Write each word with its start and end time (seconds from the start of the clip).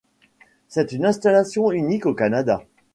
C'est 0.67 0.93
une 0.93 1.05
installation 1.05 1.71
unique 1.71 2.07
au 2.07 2.15
Canada. 2.15 2.65